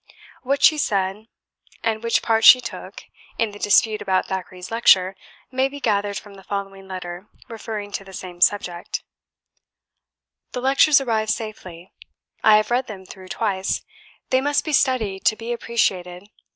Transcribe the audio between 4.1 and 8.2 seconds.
Thackeray's lecture, may be gathered from the following letter, referring to the